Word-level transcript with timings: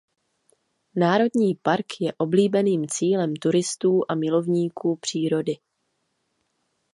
Národní 0.95 1.55
park 1.55 1.85
je 1.99 2.13
oblíbeným 2.13 2.85
cílem 2.89 3.35
turistů 3.35 4.01
a 4.09 4.15
milovníků 4.15 4.95
přírody. 4.95 5.57